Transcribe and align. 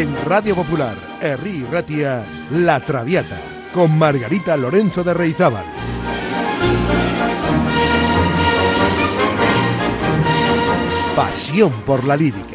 En 0.00 0.16
Radio 0.24 0.54
Popular, 0.54 0.96
Herri 1.20 1.62
Ratia, 1.70 2.24
La 2.52 2.80
Traviata, 2.80 3.38
con 3.74 3.98
Margarita 3.98 4.56
Lorenzo 4.56 5.04
de 5.04 5.12
Reizábal. 5.12 5.66
Pasión 11.14 11.72
por 11.84 12.04
la 12.04 12.16
lírica. 12.16 12.49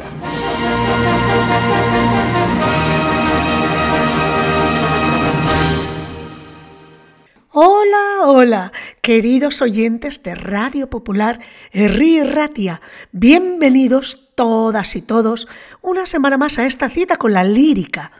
Hola, 8.38 8.70
queridos 9.00 9.62
oyentes 9.62 10.22
de 10.22 10.34
Radio 10.34 10.90
Popular 10.90 11.40
Herri 11.72 12.22
Ratia. 12.22 12.82
Bienvenidos 13.10 14.30
todas 14.34 14.94
y 14.94 15.00
todos 15.00 15.48
una 15.80 16.04
semana 16.04 16.36
más 16.36 16.58
a 16.58 16.66
esta 16.66 16.90
cita 16.90 17.16
con 17.16 17.32
la 17.32 17.44
lírica. 17.44 18.12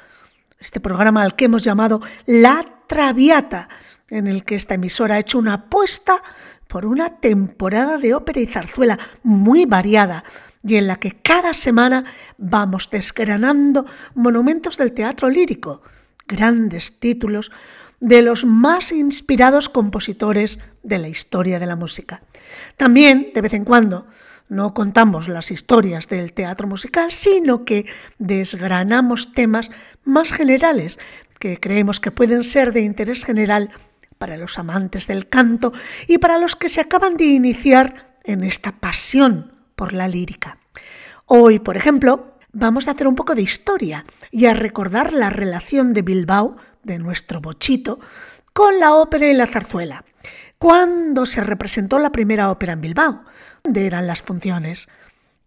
Este 0.58 0.80
programa 0.80 1.20
al 1.20 1.36
que 1.36 1.44
hemos 1.44 1.64
llamado 1.64 2.00
La 2.24 2.64
Traviata, 2.86 3.68
en 4.08 4.26
el 4.26 4.44
que 4.46 4.54
esta 4.54 4.72
emisora 4.72 5.16
ha 5.16 5.18
hecho 5.18 5.38
una 5.38 5.52
apuesta 5.52 6.22
por 6.66 6.86
una 6.86 7.20
temporada 7.20 7.98
de 7.98 8.14
ópera 8.14 8.40
y 8.40 8.46
zarzuela 8.46 8.98
muy 9.22 9.66
variada 9.66 10.24
y 10.62 10.76
en 10.76 10.86
la 10.86 10.96
que 10.96 11.20
cada 11.20 11.52
semana 11.52 12.06
vamos 12.38 12.88
desgranando 12.90 13.84
monumentos 14.14 14.78
del 14.78 14.94
teatro 14.94 15.28
lírico, 15.28 15.82
grandes 16.26 17.00
títulos 17.00 17.52
de 18.00 18.22
los 18.22 18.44
más 18.44 18.92
inspirados 18.92 19.68
compositores 19.68 20.60
de 20.82 20.98
la 20.98 21.08
historia 21.08 21.58
de 21.58 21.66
la 21.66 21.76
música. 21.76 22.22
También, 22.76 23.30
de 23.34 23.40
vez 23.40 23.54
en 23.54 23.64
cuando, 23.64 24.06
no 24.48 24.74
contamos 24.74 25.28
las 25.28 25.50
historias 25.50 26.08
del 26.08 26.32
teatro 26.32 26.68
musical, 26.68 27.10
sino 27.10 27.64
que 27.64 27.86
desgranamos 28.18 29.32
temas 29.32 29.70
más 30.04 30.32
generales 30.32 31.00
que 31.38 31.58
creemos 31.58 32.00
que 32.00 32.10
pueden 32.10 32.44
ser 32.44 32.72
de 32.72 32.82
interés 32.82 33.24
general 33.24 33.70
para 34.18 34.36
los 34.36 34.58
amantes 34.58 35.06
del 35.06 35.28
canto 35.28 35.72
y 36.06 36.18
para 36.18 36.38
los 36.38 36.56
que 36.56 36.68
se 36.68 36.80
acaban 36.80 37.16
de 37.16 37.24
iniciar 37.24 38.16
en 38.24 38.44
esta 38.44 38.72
pasión 38.72 39.52
por 39.74 39.92
la 39.92 40.08
lírica. 40.08 40.58
Hoy, 41.26 41.58
por 41.58 41.76
ejemplo, 41.76 42.38
vamos 42.52 42.88
a 42.88 42.92
hacer 42.92 43.06
un 43.06 43.14
poco 43.14 43.34
de 43.34 43.42
historia 43.42 44.06
y 44.30 44.46
a 44.46 44.54
recordar 44.54 45.12
la 45.12 45.28
relación 45.28 45.92
de 45.92 46.02
Bilbao 46.02 46.56
de 46.86 46.98
nuestro 46.98 47.40
bochito 47.40 47.98
con 48.52 48.80
la 48.80 48.94
ópera 48.94 49.28
y 49.28 49.34
la 49.34 49.46
zarzuela. 49.46 50.04
¿Cuándo 50.58 51.26
se 51.26 51.42
representó 51.42 51.98
la 51.98 52.12
primera 52.12 52.50
ópera 52.50 52.72
en 52.72 52.80
Bilbao? 52.80 53.24
¿Dónde 53.62 53.86
eran 53.86 54.06
las 54.06 54.22
funciones? 54.22 54.88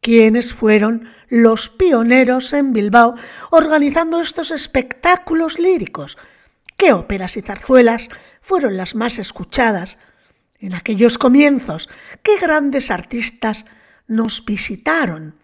¿Quiénes 0.02 0.54
fueron 0.54 1.10
los 1.28 1.70
pioneros 1.70 2.54
en 2.54 2.74
Bilbao 2.74 3.16
organizando 3.50 4.22
estos 4.22 4.52
espectáculos 4.52 5.58
líricos? 5.58 6.18
¿Qué 6.78 6.94
óperas 6.94 7.36
y 7.38 7.42
zarzuelas 7.42 8.10
fueron 8.42 8.78
las 8.78 8.96
más 8.96 9.18
escuchadas 9.18 10.00
en 10.60 10.76
aquellos 10.76 11.18
comienzos? 11.18 11.90
¿Qué 12.22 12.38
grandes 12.38 12.92
artistas 12.92 13.66
nos 14.08 14.46
visitaron? 14.46 15.36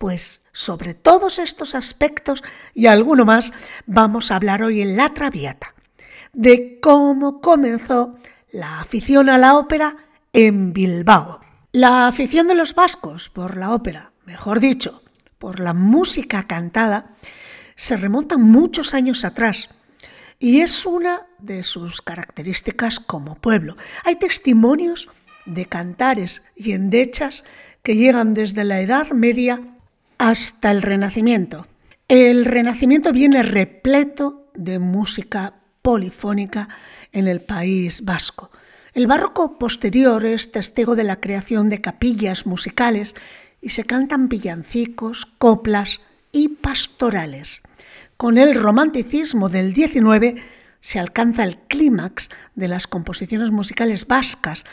Pues 0.00 0.46
sobre 0.52 0.94
todos 0.94 1.38
estos 1.38 1.74
aspectos 1.74 2.42
y 2.72 2.86
alguno 2.86 3.26
más 3.26 3.52
vamos 3.84 4.30
a 4.30 4.36
hablar 4.36 4.62
hoy 4.62 4.80
en 4.80 4.96
La 4.96 5.12
Traviata, 5.12 5.74
de 6.32 6.80
cómo 6.80 7.42
comenzó 7.42 8.14
la 8.50 8.80
afición 8.80 9.28
a 9.28 9.36
la 9.36 9.58
ópera 9.58 9.98
en 10.32 10.72
Bilbao. 10.72 11.42
La 11.72 12.08
afición 12.08 12.46
de 12.46 12.54
los 12.54 12.74
vascos 12.74 13.28
por 13.28 13.58
la 13.58 13.74
ópera, 13.74 14.12
mejor 14.24 14.58
dicho, 14.58 15.02
por 15.38 15.60
la 15.60 15.74
música 15.74 16.46
cantada, 16.46 17.14
se 17.76 17.98
remonta 17.98 18.38
muchos 18.38 18.94
años 18.94 19.26
atrás 19.26 19.68
y 20.38 20.62
es 20.62 20.86
una 20.86 21.26
de 21.38 21.62
sus 21.62 22.00
características 22.00 23.00
como 23.00 23.34
pueblo. 23.34 23.76
Hay 24.04 24.16
testimonios 24.16 25.10
de 25.44 25.66
cantares 25.66 26.42
y 26.56 26.72
endechas 26.72 27.44
que 27.82 27.96
llegan 27.96 28.32
desde 28.32 28.64
la 28.64 28.80
Edad 28.80 29.10
Media 29.10 29.60
hasta 30.20 30.70
el 30.70 30.82
Renacimiento. 30.82 31.66
El 32.06 32.44
Renacimiento 32.44 33.10
viene 33.10 33.42
repleto 33.42 34.50
de 34.54 34.78
música 34.78 35.54
polifónica 35.80 36.68
en 37.10 37.26
el 37.26 37.40
País 37.40 38.04
Vasco. 38.04 38.50
El 38.92 39.06
barroco 39.06 39.58
posterior 39.58 40.26
es 40.26 40.52
testigo 40.52 40.94
de 40.94 41.04
la 41.04 41.20
creación 41.20 41.70
de 41.70 41.80
capillas 41.80 42.44
musicales 42.44 43.16
y 43.62 43.70
se 43.70 43.84
cantan 43.84 44.28
villancicos, 44.28 45.24
coplas 45.24 46.00
y 46.32 46.48
pastorales. 46.48 47.62
Con 48.18 48.36
el 48.36 48.54
romanticismo 48.54 49.48
del 49.48 49.74
XIX 49.74 50.38
se 50.80 50.98
alcanza 50.98 51.44
el 51.44 51.56
clímax 51.56 52.28
de 52.54 52.68
las 52.68 52.86
composiciones 52.86 53.50
musicales 53.52 54.06
vascas, 54.06 54.66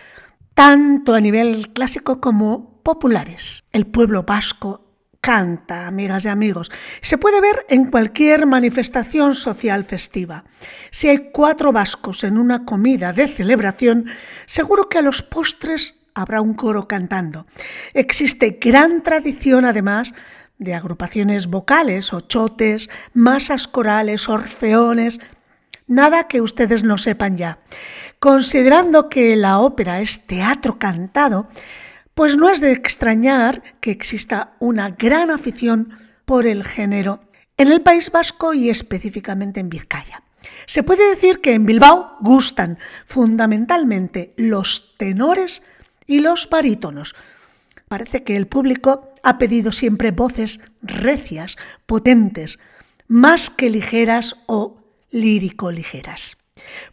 tanto 0.54 1.14
a 1.14 1.22
nivel 1.22 1.72
clásico 1.72 2.20
como 2.20 2.82
populares. 2.84 3.64
El 3.72 3.86
pueblo 3.86 4.24
vasco 4.24 4.87
canta, 5.28 5.88
amigas 5.88 6.24
y 6.24 6.30
amigos. 6.30 6.72
Se 7.02 7.18
puede 7.18 7.42
ver 7.42 7.66
en 7.68 7.92
cualquier 7.92 8.46
manifestación 8.46 9.36
social 9.36 9.84
festiva. 9.84 10.46
Si 10.90 11.10
hay 11.10 11.32
cuatro 11.34 11.74
vascos 11.74 12.24
en 12.24 12.38
una 12.38 12.64
comida 12.64 13.12
de 13.12 13.28
celebración, 13.28 14.06
seguro 14.46 14.88
que 14.88 15.00
a 15.00 15.02
los 15.02 15.22
postres 15.22 15.96
habrá 16.14 16.40
un 16.40 16.54
coro 16.54 16.88
cantando. 16.88 17.46
Existe 17.94 18.58
gran 18.62 19.04
tradición, 19.04 19.66
además, 19.66 20.14
de 20.60 20.76
agrupaciones 20.76 21.48
vocales, 21.48 22.14
ochotes, 22.14 22.90
masas 23.14 23.68
corales, 23.68 24.30
orfeones, 24.30 25.20
nada 25.88 26.30
que 26.30 26.40
ustedes 26.40 26.86
no 26.86 26.98
sepan 26.98 27.36
ya. 27.36 27.60
Considerando 28.20 29.10
que 29.10 29.36
la 29.36 29.60
ópera 29.60 30.00
es 30.00 30.26
teatro 30.26 30.80
cantado, 30.80 31.50
pues 32.18 32.36
no 32.36 32.50
es 32.50 32.62
de 32.62 32.72
extrañar 32.72 33.62
que 33.80 33.92
exista 33.92 34.56
una 34.58 34.90
gran 34.90 35.30
afición 35.30 36.00
por 36.26 36.48
el 36.48 36.64
género 36.64 37.22
en 37.58 37.72
el 37.72 37.84
País 37.84 38.12
Vasco 38.12 38.56
y 38.56 38.72
específicamente 38.72 39.60
en 39.60 39.70
Vizcaya. 39.70 40.24
Se 40.66 40.82
puede 40.82 41.12
decir 41.12 41.42
que 41.42 41.54
en 41.54 41.68
Bilbao 41.68 42.18
gustan 42.20 42.80
fundamentalmente 43.06 44.34
los 44.36 44.96
tenores 44.98 45.62
y 46.08 46.22
los 46.22 46.50
barítonos. 46.50 47.14
Parece 47.88 48.24
que 48.24 48.36
el 48.36 48.48
público 48.48 49.14
ha 49.22 49.38
pedido 49.38 49.72
siempre 49.72 50.10
voces 50.10 50.60
recias, 50.82 51.56
potentes, 51.86 52.58
más 53.08 53.52
que 53.52 53.70
ligeras 53.70 54.38
o 54.48 54.82
lírico-ligeras. 55.12 56.50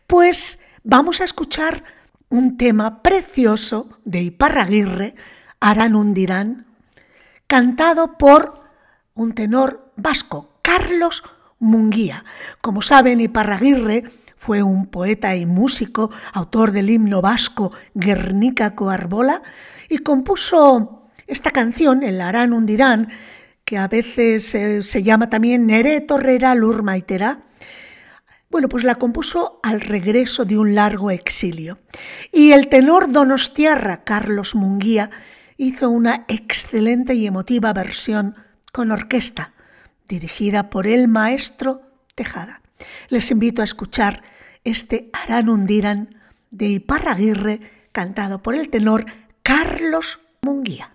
Pues 0.07 0.63
vamos 0.83 1.23
a 1.23 1.25
escuchar 1.25 1.83
un 2.35 2.57
tema 2.57 3.01
precioso 3.01 4.01
de 4.05 4.23
Iparraguirre, 4.23 5.15
Aranundirán, 5.61 6.67
cantado 7.47 8.19
por 8.19 8.61
un 9.15 9.35
tenor 9.35 9.93
vasco, 9.95 10.59
Carlos 10.61 11.23
Munguía. 11.61 12.25
Como 12.61 12.83
saben, 12.83 13.21
Iparraguirre 13.21 14.03
fue 14.37 14.65
un 14.65 14.87
poeta 14.89 15.37
y 15.37 15.47
músico, 15.47 16.11
autor 16.33 16.73
del 16.73 16.91
himno 16.91 17.23
vasco 17.23 17.71
Guernica 17.95 18.75
Coarbola, 18.75 19.41
y 19.89 19.99
compuso 19.99 21.13
esta 21.29 21.53
canción, 21.53 22.03
el 22.03 22.21
Aranundirán, 22.21 23.11
que 23.65 23.79
a 23.79 23.87
veces 23.87 24.45
se, 24.45 24.83
se 24.83 25.03
llama 25.05 25.31
también 25.31 25.67
Nere 25.69 26.01
Torrera 26.01 26.57
Lurmaitera, 26.57 27.44
bueno, 28.55 28.69
pues 28.69 28.85
la 28.85 28.95
compuso 28.95 29.59
al 29.65 29.81
regreso 29.81 30.45
de 30.45 30.57
un 30.57 30.77
largo 30.77 31.11
exilio. 31.11 31.81
Y 32.31 32.53
el 32.53 32.69
tenor 32.69 33.11
donostiarra 33.11 34.05
Carlos 34.05 34.55
Munguía 34.55 35.11
hizo 35.57 35.91
una 35.91 36.25
excelente 36.29 37.15
y 37.15 37.27
emotiva 37.27 37.73
versión 37.73 38.37
con 38.73 38.93
orquesta, 38.93 39.55
dirigida 40.07 40.71
por 40.71 40.87
el 40.87 41.09
maestro 41.09 41.83
Tejada. 42.15 42.63
Les 43.09 43.33
invito 43.33 43.61
a 43.61 43.65
escuchar 43.65 44.23
este 44.63 45.11
Aranundiran 45.13 46.15
de 46.53 46.67
Iparraguirre, 46.67 47.89
cantado 47.91 48.41
por 48.41 48.55
el 48.55 48.69
tenor 48.69 49.05
Carlos 49.43 50.21
Munguía. 50.43 50.95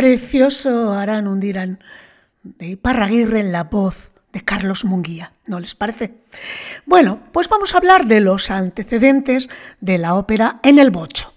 Precioso 0.00 0.94
harán 0.94 1.28
un 1.28 1.40
dirán 1.40 1.78
de 2.42 2.78
Parraguirre 2.78 3.40
en 3.40 3.52
la 3.52 3.64
voz 3.64 4.12
de 4.32 4.40
Carlos 4.40 4.86
Munguía, 4.86 5.34
¿no 5.44 5.60
les 5.60 5.74
parece? 5.74 6.14
Bueno, 6.86 7.20
pues 7.32 7.50
vamos 7.50 7.74
a 7.74 7.76
hablar 7.76 8.06
de 8.06 8.20
los 8.20 8.50
antecedentes 8.50 9.50
de 9.82 9.98
la 9.98 10.14
ópera 10.14 10.58
en 10.62 10.78
el 10.78 10.90
bocho. 10.90 11.34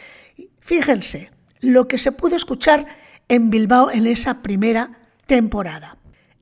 Fíjense 0.60 1.32
lo 1.60 1.88
que 1.88 1.98
se 1.98 2.12
pudo 2.12 2.36
escuchar 2.36 2.88
en 3.28 3.50
Bilbao 3.50 3.92
en 3.92 4.08
esa 4.08 4.42
primera 4.42 5.00
temporada. 5.26 5.98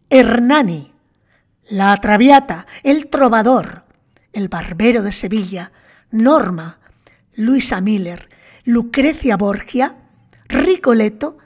Hernani, 0.10 0.94
la 1.70 1.96
Traviata, 1.98 2.66
el 2.84 3.08
Trovador, 3.10 3.84
el 4.34 4.48
Barbero 4.48 5.04
de 5.04 5.12
Sevilla, 5.12 5.72
Norma, 6.12 6.80
Luisa 7.36 7.82
Miller, 7.82 8.30
Lucrecia 8.64 9.38
Borgia, 9.38 9.98
Ricoletto 10.48 11.38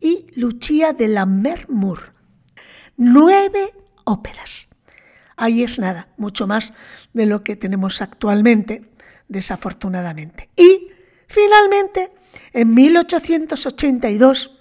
y 0.00 0.26
Lucia 0.34 0.92
de 0.92 1.08
la 1.08 1.26
Mermur. 1.26 2.12
Nueve 2.96 3.72
óperas. 4.10 4.68
Ahí 5.36 5.62
es 5.62 5.78
nada, 5.78 6.08
mucho 6.16 6.46
más 6.46 6.74
de 7.12 7.26
lo 7.26 7.42
que 7.42 7.56
tenemos 7.56 8.02
actualmente, 8.02 8.90
desafortunadamente. 9.28 10.50
Y 10.56 10.88
finalmente, 11.26 12.12
en 12.52 12.74
1882, 12.74 14.58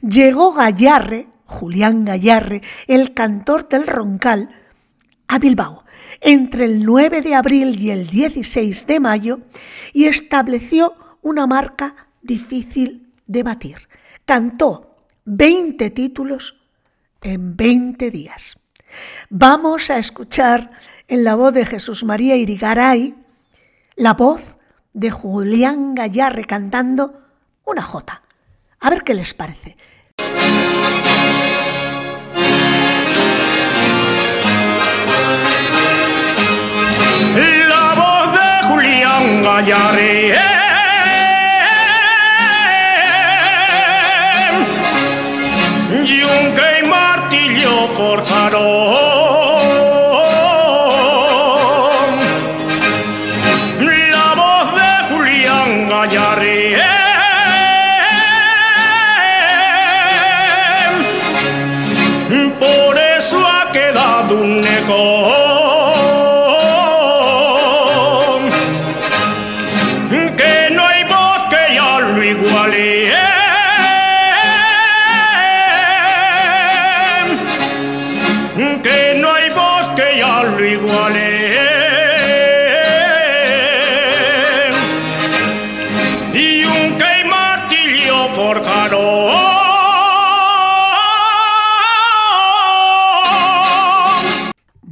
llegó 0.00 0.52
Gallarre, 0.54 1.28
Julián 1.44 2.04
Gallarre, 2.04 2.62
el 2.86 3.12
cantor 3.14 3.68
del 3.68 3.86
Roncal, 3.86 4.48
a 5.26 5.38
Bilbao 5.38 5.84
entre 6.20 6.64
el 6.64 6.84
9 6.84 7.22
de 7.22 7.34
abril 7.34 7.78
y 7.80 7.90
el 7.90 8.08
16 8.08 8.86
de 8.86 9.00
mayo 9.00 9.40
y 9.92 10.06
estableció 10.06 10.94
una 11.22 11.46
marca 11.46 12.08
difícil 12.22 13.12
de 13.26 13.42
batir. 13.42 13.88
Cantó 14.24 14.96
20 15.24 15.90
títulos 15.90 16.60
en 17.22 17.56
20 17.56 18.10
días. 18.10 18.57
Vamos 19.30 19.90
a 19.90 19.98
escuchar 19.98 20.70
en 21.06 21.24
la 21.24 21.34
voz 21.34 21.54
de 21.54 21.66
Jesús 21.66 22.04
María 22.04 22.36
Irigaray 22.36 23.14
la 23.98 24.14
voz 24.14 24.56
de 24.92 25.10
Julián 25.10 25.94
Gallarre 25.94 26.44
cantando 26.44 27.20
una 27.64 27.82
jota. 27.82 28.22
A 28.80 28.90
ver 28.90 29.02
qué 29.02 29.12
les 29.12 29.34
parece. 29.34 29.76
La 37.68 37.94
voz 37.96 38.32
de 38.38 38.68
Julián 38.68 39.42
Gallarre. 39.42 40.34
Y 46.04 46.22
forjaron 47.66 48.92
la 48.92 49.07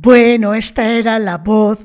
Bueno, 0.07 0.55
esta 0.55 0.87
era 0.87 1.19
la 1.19 1.37
voz 1.37 1.85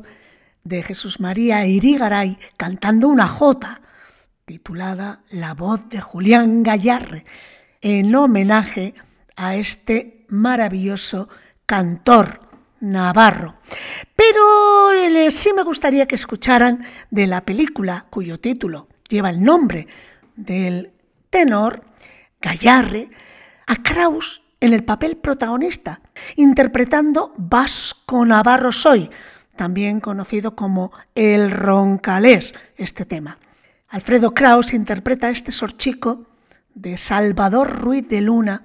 de 0.63 0.83
Jesús 0.83 1.19
María 1.19 1.65
Irigaray 1.65 2.37
cantando 2.55 3.07
una 3.07 3.27
jota 3.27 3.81
titulada 4.45 5.23
La 5.31 5.55
voz 5.55 5.89
de 5.89 6.01
Julián 6.01 6.61
Gallarre, 6.61 7.25
en 7.81 8.13
homenaje 8.13 8.93
a 9.35 9.55
este 9.55 10.27
maravilloso 10.27 11.29
cantor 11.65 12.41
navarro. 12.79 13.55
Pero 14.15 14.91
eh, 14.91 15.31
sí 15.31 15.49
me 15.55 15.63
gustaría 15.63 16.05
que 16.05 16.13
escucharan 16.13 16.85
de 17.09 17.25
la 17.25 17.41
película 17.41 18.05
cuyo 18.11 18.39
título 18.39 18.87
lleva 19.09 19.31
el 19.31 19.41
nombre 19.41 19.87
del 20.35 20.91
tenor 21.31 21.85
Gallarre 22.39 23.09
a 23.65 23.77
Kraus 23.77 24.43
en 24.61 24.73
el 24.73 24.85
papel 24.85 25.17
protagonista, 25.17 25.99
interpretando 26.37 27.33
Vasco 27.35 28.25
Navarro 28.25 28.71
Soy, 28.71 29.09
también 29.57 29.99
conocido 29.99 30.55
como 30.55 30.93
el 31.15 31.51
roncalés, 31.51 32.55
este 32.77 33.03
tema. 33.05 33.39
Alfredo 33.89 34.33
Kraus 34.33 34.73
interpreta 34.73 35.29
este 35.29 35.51
sorchico 35.51 36.27
de 36.73 36.95
Salvador 36.95 37.81
Ruiz 37.81 38.07
de 38.07 38.21
Luna 38.21 38.63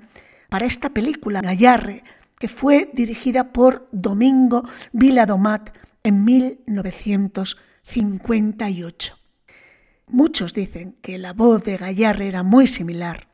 para 0.49 0.67
esta 0.67 0.91
película 0.91 1.41
Gallarre, 1.41 2.05
que 2.39 2.47
fue 2.49 2.89
dirigida 2.93 3.53
por 3.53 3.89
Domingo 3.91 4.63
Viladomat 4.93 5.71
en 6.05 6.23
1958. 6.25 9.19
Muchos 10.09 10.55
dicen 10.55 10.97
que 11.03 11.19
la 11.19 11.33
voz 11.33 11.65
de 11.65 11.79
Gallarre 11.79 12.29
era 12.29 12.45
muy 12.45 12.69
similar 12.69 13.27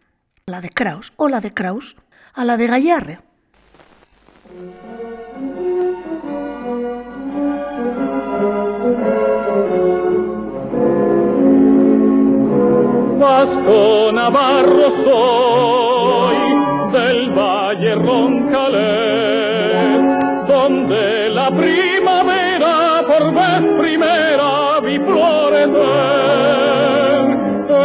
a 0.47 0.53
la 0.53 0.63
de 0.63 0.71
Kraus 0.71 1.13
o 1.17 1.29
la 1.29 1.41
de 1.41 1.53
Kraus 1.53 1.97
a 2.35 2.45
la 2.45 2.57
de 2.57 2.67
Gallarre. 2.67 3.19
Vasco 13.19 14.13
Navarro 14.13 14.89
soy 15.05 16.37
del 16.93 17.31
Valle 17.31 17.95
Roncalés, 17.95 19.29
donde 20.49 21.31
la 21.31 21.51
primavera 21.51 23.05
por 23.07 23.33
vez 23.35 23.63
primera 23.81 24.81
vi 24.81 24.99
florecer 24.99 25.83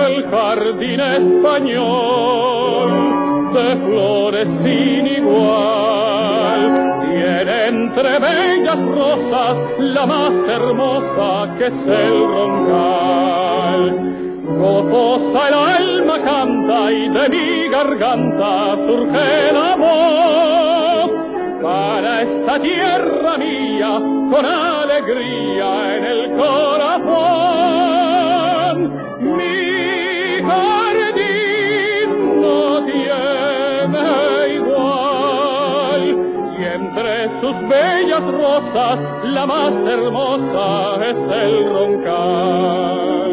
el 0.08 0.30
jardín 0.30 1.00
español 1.00 2.47
flores 3.76 4.48
sin 4.64 5.08
igual. 5.08 6.62
Tiene 7.12 7.66
entre 7.68 8.20
bellas 8.20 8.80
rosas 8.86 9.58
la 9.80 10.06
más 10.06 10.34
hermosa 10.48 11.56
que 11.58 11.68
es 11.68 11.88
el 11.88 12.28
roncal. 12.28 14.08
Gozosa 14.60 15.48
el 15.50 15.54
alma 15.54 16.22
canta 16.24 16.92
y 16.92 17.10
de 17.10 17.30
mi 17.30 17.68
garganta 17.70 18.76
surge 18.76 19.52
la 19.54 19.76
voz 19.76 21.12
para 21.62 22.22
esta 22.22 22.60
tierra 22.60 23.38
mía 23.38 24.00
con 24.32 24.46
alegría 24.46 25.98
en 25.98 26.06
el 26.06 26.38
corazón. 26.38 27.97
La 38.78 39.46
más 39.48 39.74
hermosa 39.88 40.98
es 41.10 41.18
el 41.44 41.70
roncal. 41.74 43.32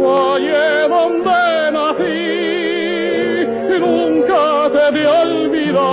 Valle 0.00 0.88
donde 0.88 1.70
nací, 1.76 2.26
nunca 3.78 4.68
te 4.72 4.86
de 4.98 5.06
olvidar, 5.06 5.84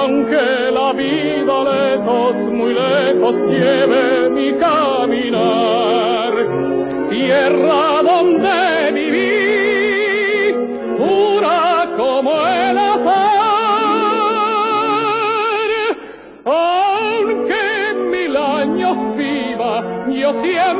aunque 0.00 0.44
la 0.70 0.92
vida 0.92 1.56
lejos, 1.72 2.34
muy 2.52 2.74
lejos 2.74 3.34
lleve 3.48 4.28
mi 4.30 4.52
caminar. 4.58 6.32
Tierra 7.08 8.02
donde 8.02 8.77
yo 20.34 20.77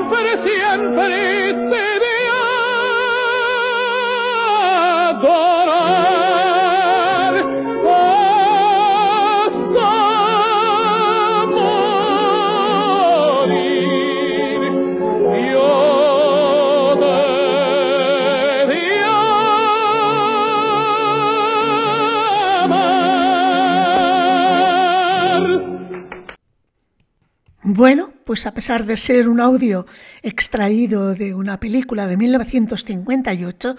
pues 28.29 28.45
a 28.45 28.53
pesar 28.53 28.85
de 28.85 28.99
ser 28.99 29.27
un 29.27 29.41
audio 29.41 29.87
extraído 30.21 31.15
de 31.15 31.33
una 31.33 31.59
película 31.59 32.07
de 32.07 32.19
1958, 32.19 33.75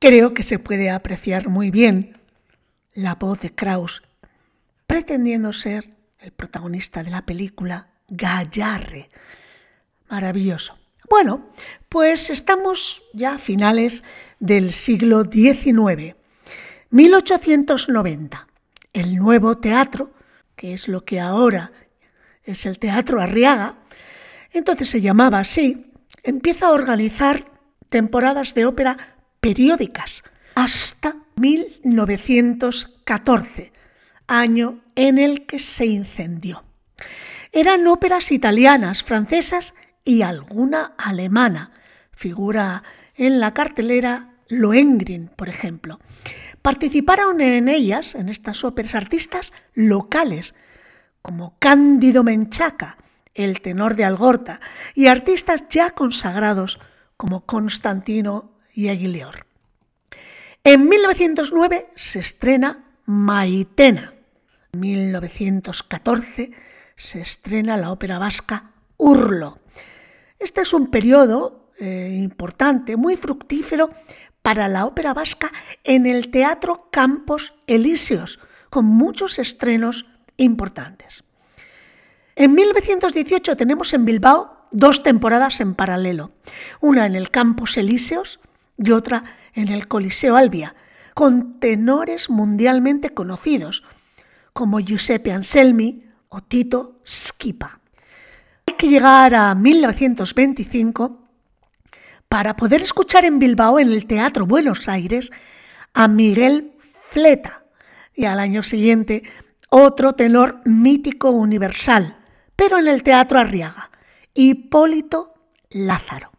creo 0.00 0.34
que 0.34 0.42
se 0.42 0.58
puede 0.58 0.90
apreciar 0.90 1.48
muy 1.48 1.70
bien 1.70 2.20
la 2.94 3.14
voz 3.14 3.42
de 3.42 3.54
Kraus, 3.54 4.02
pretendiendo 4.88 5.52
ser 5.52 5.94
el 6.18 6.32
protagonista 6.32 7.04
de 7.04 7.12
la 7.12 7.24
película 7.24 7.92
Gallarre. 8.08 9.08
Maravilloso. 10.08 10.76
Bueno, 11.08 11.50
pues 11.88 12.28
estamos 12.28 13.04
ya 13.12 13.34
a 13.34 13.38
finales 13.38 14.02
del 14.40 14.72
siglo 14.72 15.30
XIX. 15.30 16.16
1890. 16.90 18.48
El 18.92 19.14
nuevo 19.14 19.58
teatro, 19.58 20.10
que 20.56 20.72
es 20.74 20.88
lo 20.88 21.04
que 21.04 21.20
ahora 21.20 21.70
es 22.46 22.64
el 22.64 22.78
Teatro 22.78 23.20
Arriaga, 23.20 23.74
entonces 24.52 24.88
se 24.88 25.02
llamaba 25.02 25.40
así, 25.40 25.92
empieza 26.22 26.68
a 26.68 26.72
organizar 26.72 27.50
temporadas 27.90 28.54
de 28.54 28.64
ópera 28.66 28.96
periódicas 29.40 30.22
hasta 30.54 31.16
1914, 31.36 33.72
año 34.26 34.80
en 34.94 35.18
el 35.18 35.46
que 35.46 35.58
se 35.58 35.86
incendió. 35.86 36.64
Eran 37.52 37.86
óperas 37.86 38.32
italianas, 38.32 39.02
francesas 39.02 39.74
y 40.04 40.22
alguna 40.22 40.94
alemana. 40.96 41.72
Figura 42.12 42.82
en 43.14 43.40
la 43.40 43.52
cartelera 43.54 44.34
Lohengrin, 44.48 45.28
por 45.28 45.48
ejemplo. 45.48 46.00
Participaron 46.62 47.40
en 47.40 47.68
ellas, 47.68 48.14
en 48.14 48.28
estas 48.28 48.62
óperas, 48.64 48.94
artistas 48.94 49.52
locales, 49.74 50.54
como 51.26 51.56
Cándido 51.58 52.22
Menchaca, 52.22 52.98
el 53.34 53.60
tenor 53.60 53.96
de 53.96 54.04
Algorta, 54.04 54.60
y 54.94 55.08
artistas 55.08 55.68
ya 55.68 55.90
consagrados 55.90 56.78
como 57.16 57.44
Constantino 57.44 58.52
y 58.72 58.90
Aguileor. 58.90 59.44
En 60.62 60.88
1909 60.88 61.90
se 61.96 62.20
estrena 62.20 62.84
Maitena. 63.06 64.14
En 64.72 64.78
1914 64.78 66.52
se 66.94 67.20
estrena 67.20 67.76
la 67.76 67.90
ópera 67.90 68.20
vasca 68.20 68.70
Urlo. 68.96 69.58
Este 70.38 70.60
es 70.60 70.72
un 70.72 70.92
periodo 70.92 71.72
eh, 71.80 72.20
importante, 72.22 72.96
muy 72.96 73.16
fructífero 73.16 73.90
para 74.42 74.68
la 74.68 74.86
ópera 74.86 75.12
vasca 75.12 75.50
en 75.82 76.06
el 76.06 76.30
Teatro 76.30 76.88
Campos 76.92 77.56
Elíseos, 77.66 78.38
con 78.70 78.84
muchos 78.84 79.40
estrenos 79.40 80.06
importantes. 80.36 81.24
En 82.34 82.54
1918 82.54 83.56
tenemos 83.56 83.94
en 83.94 84.04
Bilbao 84.04 84.68
dos 84.70 85.02
temporadas 85.02 85.60
en 85.60 85.74
paralelo, 85.74 86.32
una 86.80 87.06
en 87.06 87.14
el 87.14 87.30
Campos 87.30 87.76
Elíseos 87.76 88.40
y 88.76 88.90
otra 88.90 89.24
en 89.54 89.68
el 89.68 89.88
Coliseo 89.88 90.36
Albia, 90.36 90.74
con 91.14 91.58
tenores 91.60 92.28
mundialmente 92.28 93.10
conocidos 93.10 93.84
como 94.52 94.80
Giuseppe 94.80 95.32
Anselmi 95.32 96.04
o 96.28 96.42
Tito 96.42 97.00
Schipa. 97.04 97.80
Hay 98.66 98.74
que 98.74 98.88
llegar 98.88 99.34
a 99.34 99.54
1925 99.54 101.22
para 102.28 102.56
poder 102.56 102.82
escuchar 102.82 103.24
en 103.24 103.38
Bilbao, 103.38 103.78
en 103.78 103.88
el 103.92 104.06
Teatro 104.06 104.46
Buenos 104.46 104.88
Aires, 104.88 105.32
a 105.94 106.08
Miguel 106.08 106.72
Fleta 107.10 107.64
y 108.14 108.26
al 108.26 108.40
año 108.40 108.62
siguiente 108.62 109.22
otro 109.68 110.14
tenor 110.14 110.60
mítico 110.64 111.30
universal, 111.30 112.16
pero 112.54 112.78
en 112.78 112.86
el 112.88 113.02
Teatro 113.02 113.40
Arriaga, 113.40 113.90
Hipólito 114.34 115.34
Lázaro. 115.70 116.30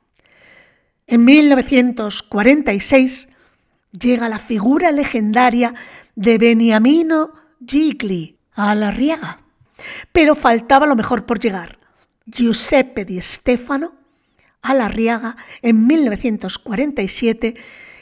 En 1.05 1.25
1946 1.25 3.29
llega 3.91 4.29
la 4.29 4.39
figura 4.39 4.91
legendaria 4.91 5.73
de 6.15 6.37
Beniamino 6.37 7.33
Gigli 7.65 8.37
a 8.53 8.75
la 8.75 8.89
Arriaga, 8.89 9.39
pero 10.11 10.35
faltaba 10.35 10.87
lo 10.87 10.95
mejor 10.95 11.25
por 11.25 11.39
llegar, 11.39 11.79
Giuseppe 12.25 13.05
Di 13.05 13.21
Stefano 13.21 13.93
a 14.61 14.73
la 14.73 14.91
en 15.61 15.87
1947 15.87 17.55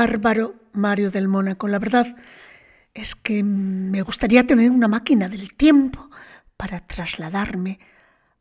Bárbaro 0.03 0.57
Mario 0.73 1.13
del 1.13 1.29
Mónaco. 1.29 1.69
La 1.69 1.79
verdad 1.79 2.17
es 2.93 3.15
que 3.15 3.45
me 3.45 4.03
gustaría 4.03 4.45
tener 4.45 4.69
una 4.73 4.89
máquina 4.89 5.29
del 5.29 5.55
tiempo 5.55 6.11
para 6.57 6.85
trasladarme 6.89 7.79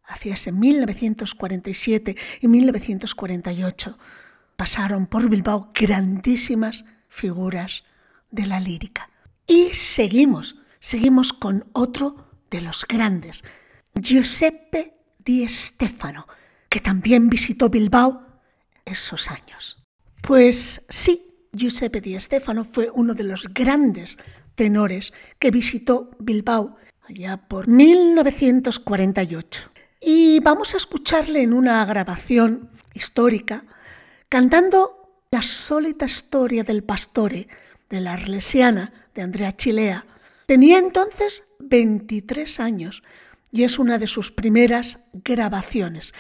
hacia 0.06 0.34
ese 0.34 0.52
1947 0.52 2.16
y 2.42 2.48
1948. 2.48 3.96
Pasaron 4.56 5.06
por 5.06 5.30
Bilbao 5.30 5.72
grandísimas 5.76 6.84
figuras 7.10 7.84
de 8.32 8.48
la 8.48 8.60
lírica. 8.60 9.12
Y 9.46 9.70
seguimos, 9.74 10.56
seguimos 10.80 11.32
con 11.32 11.70
otro 11.74 12.28
de 12.50 12.62
los 12.62 12.88
grandes, 12.88 13.44
Giuseppe 13.94 14.98
Di 15.20 15.48
Stefano, 15.48 16.26
que 16.70 16.80
también 16.80 17.30
visitó 17.30 17.70
Bilbao 17.70 18.26
esos 18.84 19.30
años. 19.30 19.84
Pues 20.22 20.86
sí, 20.90 21.31
Giuseppe 21.54 22.00
Di 22.00 22.18
Stefano 22.20 22.64
fue 22.64 22.90
uno 22.94 23.14
de 23.14 23.26
los 23.26 23.54
grandes 23.54 24.18
tenores 24.56 25.12
que 25.38 25.52
visitó 25.52 26.12
Bilbao 26.20 26.78
allá 27.08 27.38
por 27.38 27.68
1948. 27.68 29.72
Y 30.00 30.40
vamos 30.40 30.74
a 30.74 30.78
escucharle 30.78 31.42
en 31.42 31.52
una 31.54 31.84
grabación 31.86 32.70
histórica 32.94 33.66
cantando 34.30 35.26
la 35.30 35.42
sólita 35.42 36.06
historia 36.06 36.64
del 36.64 36.84
pastore 36.84 37.48
de 37.90 38.00
la 38.00 38.14
Arlesiana 38.14 38.94
de 39.14 39.22
Andrea 39.22 39.52
Chilea. 39.52 40.06
Tenía 40.46 40.80
entonces 40.80 41.50
23 41.60 42.62
años 42.62 43.04
y 43.52 43.64
es 43.64 43.78
una 43.78 43.98
de 43.98 44.08
sus 44.08 44.32
primeras 44.32 45.04
grabaciones, 45.14 46.14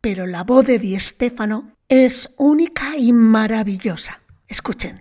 pero 0.00 0.26
la 0.26 0.42
voz 0.42 0.66
de 0.66 0.80
Di 0.80 0.98
Stefano 0.98 1.76
es 1.88 2.34
única 2.36 2.96
y 2.96 3.12
maravillosa. 3.12 4.21
Escuchen. 4.52 5.00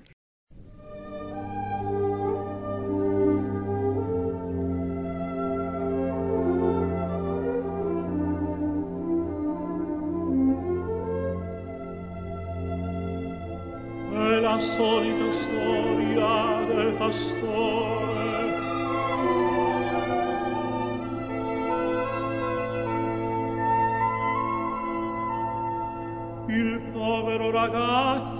la 14.41 14.59
solita 14.59 15.29
storia 15.41 16.65
del 16.67 16.93
pastore 16.97 18.21
il 26.47 26.81
povero 26.93 27.51
ragazzo 27.51 28.30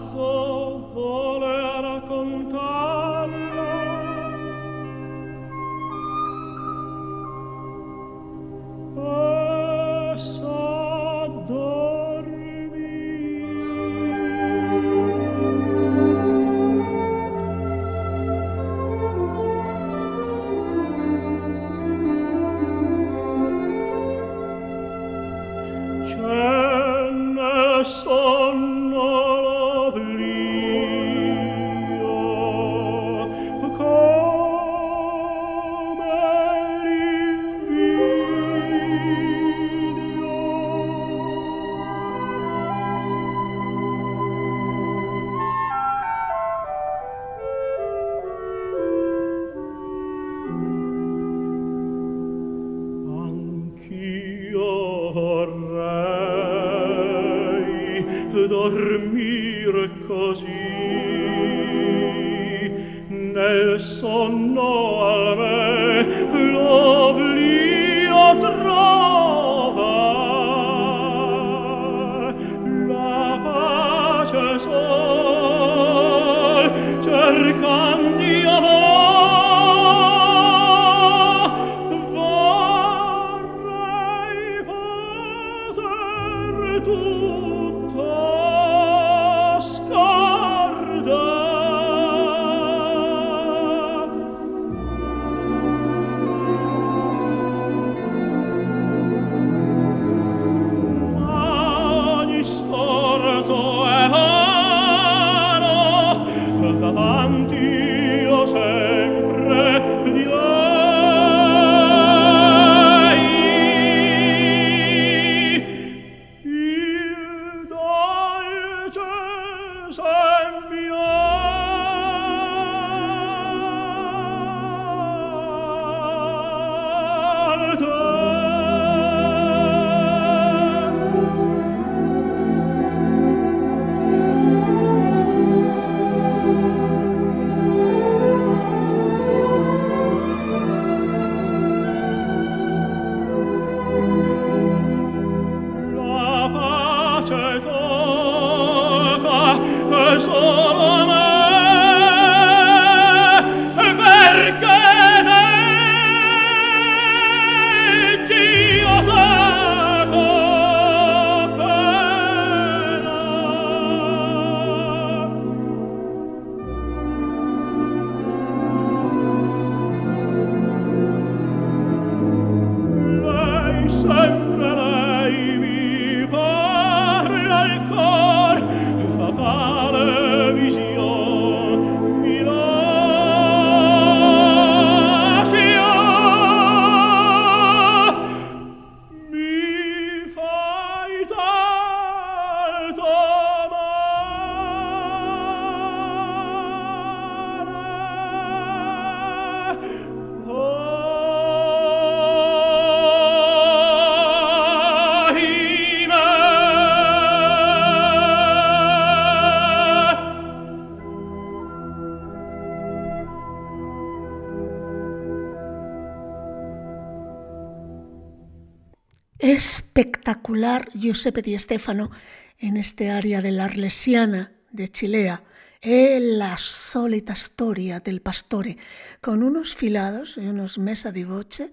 Giuseppe 220.93 221.41
Di 221.41 221.57
Stefano 221.57 222.12
en 222.57 222.77
este 222.77 223.10
área 223.10 223.41
de 223.41 223.51
la 223.51 223.65
Arlesiana 223.65 224.51
de 224.71 224.88
Chilea, 224.88 225.43
e 225.81 226.19
la 226.19 226.57
solita 226.57 227.36
storia 227.36 227.99
del 227.99 228.21
pastore, 228.21 228.77
con 229.19 229.41
unos 229.41 229.75
filados 229.75 230.38
y 230.38 230.41
unos 230.41 230.77
mesa 230.77 231.12
di 231.12 231.23
voce, 231.23 231.71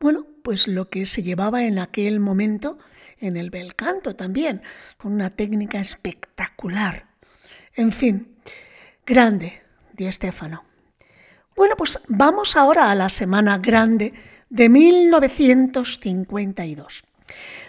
bueno, 0.00 0.26
pues 0.42 0.66
lo 0.66 0.88
que 0.88 1.04
se 1.04 1.22
llevaba 1.22 1.64
en 1.64 1.78
aquel 1.78 2.20
momento 2.20 2.78
en 3.18 3.36
el 3.36 3.50
bel 3.50 3.74
canto 3.74 4.16
también, 4.16 4.62
con 4.96 5.12
una 5.12 5.28
técnica 5.30 5.78
espectacular. 5.78 7.08
En 7.74 7.92
fin, 7.92 8.34
grande 9.04 9.60
Di 9.92 10.10
Stefano. 10.10 10.64
Bueno, 11.54 11.74
pues 11.76 12.00
vamos 12.08 12.56
ahora 12.56 12.90
a 12.90 12.94
la 12.94 13.10
semana 13.10 13.58
grande 13.58 14.14
de 14.48 14.70
1952. 14.70 17.04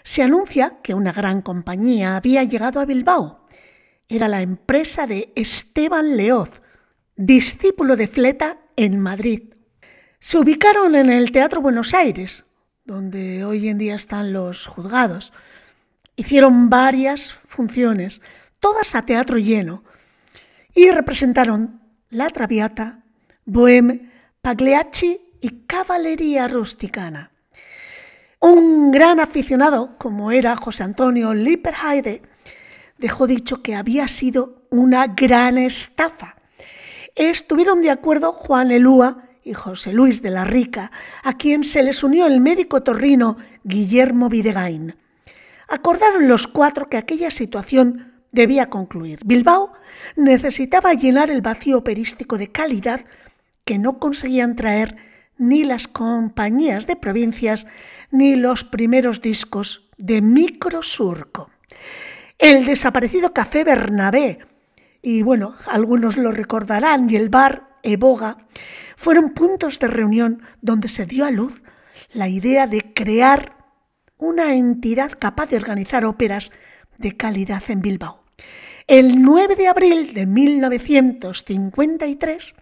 Se 0.03 0.23
anuncia 0.23 0.79
que 0.81 0.93
una 0.93 1.11
gran 1.11 1.41
compañía 1.41 2.15
había 2.15 2.43
llegado 2.43 2.79
a 2.79 2.85
Bilbao. 2.85 3.45
Era 4.07 4.27
la 4.27 4.41
empresa 4.41 5.07
de 5.07 5.31
Esteban 5.35 6.17
Leoz, 6.17 6.61
discípulo 7.15 7.95
de 7.95 8.07
Fleta 8.07 8.59
en 8.75 8.99
Madrid. 8.99 9.53
Se 10.19 10.37
ubicaron 10.37 10.95
en 10.95 11.09
el 11.09 11.31
Teatro 11.31 11.61
Buenos 11.61 11.93
Aires, 11.93 12.45
donde 12.85 13.43
hoy 13.43 13.69
en 13.69 13.77
día 13.77 13.95
están 13.95 14.33
los 14.33 14.65
juzgados. 14.65 15.31
Hicieron 16.15 16.69
varias 16.69 17.33
funciones, 17.47 18.21
todas 18.59 18.95
a 18.95 19.05
teatro 19.05 19.37
lleno, 19.37 19.83
y 20.73 20.89
representaron 20.91 21.81
La 22.09 22.29
Traviata, 22.29 23.03
Bohème, 23.45 24.11
Pagliacci 24.41 25.19
y 25.41 25.65
caballería 25.67 26.47
rusticana. 26.47 27.31
Un 28.41 28.91
gran 28.91 29.19
aficionado, 29.19 29.97
como 29.97 30.31
era 30.31 30.55
José 30.55 30.83
Antonio 30.83 31.33
Lipperheide, 31.33 32.21
dejó 32.97 33.27
dicho 33.27 33.61
que 33.61 33.75
había 33.75 34.07
sido 34.07 34.63
una 34.69 35.07
gran 35.07 35.57
estafa. 35.57 36.37
Estuvieron 37.15 37.81
de 37.81 37.89
acuerdo 37.89 38.31
Juan 38.31 38.71
Elúa 38.71 39.25
y 39.43 39.53
José 39.53 39.91
Luis 39.91 40.21
de 40.21 40.29
la 40.29 40.45
Rica, 40.45 40.89
a 41.21 41.35
quien 41.37 41.65
se 41.65 41.83
les 41.83 42.01
unió 42.01 42.27
el 42.27 42.39
médico 42.39 42.81
torrino 42.81 43.35
Guillermo 43.65 44.29
Videgain. 44.29 44.95
Acordaron 45.67 46.29
los 46.29 46.47
cuatro 46.47 46.87
que 46.87 46.95
aquella 46.95 47.31
situación 47.31 48.23
debía 48.31 48.69
concluir. 48.69 49.19
Bilbao 49.25 49.73
necesitaba 50.15 50.93
llenar 50.93 51.29
el 51.29 51.41
vacío 51.41 51.77
operístico 51.77 52.37
de 52.37 52.53
calidad 52.53 53.01
que 53.65 53.77
no 53.77 53.99
conseguían 53.99 54.55
traer 54.55 54.95
ni 55.37 55.63
las 55.63 55.87
compañías 55.87 56.85
de 56.85 56.95
provincias, 56.95 57.65
ni 58.11 58.35
los 58.35 58.63
primeros 58.63 59.21
discos 59.21 59.89
de 59.97 60.21
Microsurco. 60.21 61.49
El 62.37 62.65
desaparecido 62.65 63.33
Café 63.33 63.63
Bernabé, 63.63 64.39
y 65.01 65.23
bueno, 65.23 65.55
algunos 65.67 66.17
lo 66.17 66.31
recordarán, 66.31 67.09
y 67.09 67.15
el 67.15 67.29
bar 67.29 67.69
Eboga, 67.83 68.37
fueron 68.95 69.33
puntos 69.33 69.79
de 69.79 69.87
reunión 69.87 70.41
donde 70.61 70.89
se 70.89 71.05
dio 71.05 71.25
a 71.25 71.31
luz 71.31 71.61
la 72.11 72.27
idea 72.27 72.67
de 72.67 72.93
crear 72.93 73.55
una 74.17 74.55
entidad 74.55 75.13
capaz 75.17 75.45
de 75.47 75.55
organizar 75.57 76.05
óperas 76.05 76.51
de 76.97 77.15
calidad 77.15 77.63
en 77.69 77.81
Bilbao. 77.81 78.23
El 78.87 79.21
9 79.21 79.55
de 79.55 79.67
abril 79.67 80.13
de 80.13 80.25
1953 80.25 82.55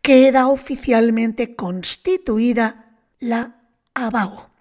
queda 0.00 0.48
oficialmente 0.48 1.54
constituida 1.56 2.96
la 3.18 3.56
ABAO. 3.94 4.53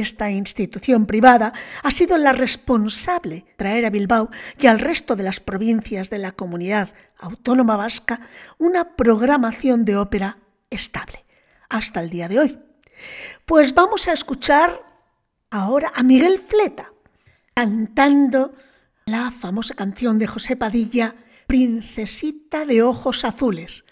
Esta 0.00 0.30
institución 0.30 1.04
privada 1.04 1.52
ha 1.82 1.90
sido 1.90 2.16
la 2.16 2.32
responsable 2.32 3.34
de 3.34 3.54
traer 3.56 3.84
a 3.84 3.90
Bilbao 3.90 4.30
y 4.58 4.66
al 4.66 4.78
resto 4.78 5.14
de 5.14 5.22
las 5.22 5.40
provincias 5.40 6.08
de 6.08 6.16
la 6.16 6.32
comunidad 6.32 6.94
autónoma 7.18 7.76
vasca 7.76 8.22
una 8.56 8.96
programación 8.96 9.84
de 9.84 9.96
ópera 9.96 10.38
estable 10.70 11.26
hasta 11.68 12.00
el 12.00 12.08
día 12.08 12.28
de 12.28 12.38
hoy. 12.38 12.58
Pues 13.44 13.74
vamos 13.74 14.08
a 14.08 14.14
escuchar 14.14 14.82
ahora 15.50 15.92
a 15.94 16.02
Miguel 16.02 16.38
Fleta 16.38 16.90
cantando 17.52 18.54
la 19.04 19.30
famosa 19.30 19.74
canción 19.74 20.18
de 20.18 20.28
José 20.28 20.56
Padilla, 20.56 21.14
Princesita 21.46 22.64
de 22.64 22.82
Ojos 22.82 23.26
Azules, 23.26 23.84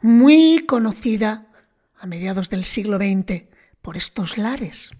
muy 0.00 0.66
conocida 0.66 1.46
a 2.00 2.06
mediados 2.06 2.50
del 2.50 2.64
siglo 2.64 2.96
XX 2.96 3.44
por 3.80 3.96
estos 3.96 4.38
lares. 4.38 4.90